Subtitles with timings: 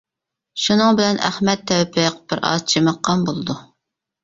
[0.61, 3.61] شۇنىڭ بىلەن ئەخمەت تەۋپىق بىر ئاز جىمىققان بولىدۇ.